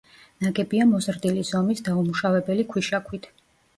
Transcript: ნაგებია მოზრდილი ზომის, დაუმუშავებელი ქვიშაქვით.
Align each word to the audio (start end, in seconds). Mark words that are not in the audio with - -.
ნაგებია 0.45 0.87
მოზრდილი 0.93 1.43
ზომის, 1.49 1.85
დაუმუშავებელი 1.91 2.67
ქვიშაქვით. 2.73 3.29